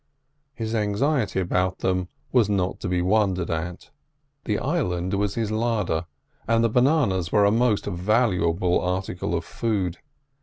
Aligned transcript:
His 0.55 0.73
anxiety 0.73 1.39
about 1.39 1.77
them 1.77 2.07
was 2.31 2.49
not 2.49 2.79
to 2.79 2.87
be 2.87 3.03
wondered 3.03 3.51
at. 3.51 3.91
The 4.45 4.57
island 4.57 5.13
was 5.13 5.35
his 5.35 5.51
larder, 5.51 6.07
and 6.47 6.63
the 6.63 6.69
bananas 6.69 7.31
were 7.31 7.45
a 7.45 7.51
most 7.51 7.85
valuable 7.85 8.81
article 8.81 9.35
of 9.35 9.45
food. 9.45 9.99